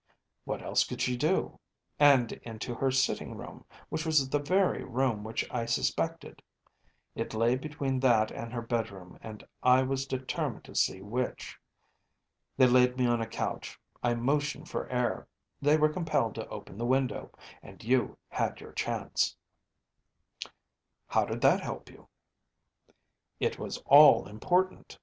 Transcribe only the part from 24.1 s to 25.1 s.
important.